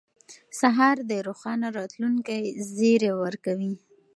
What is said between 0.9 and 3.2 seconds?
د روښانه راتلونکي زیری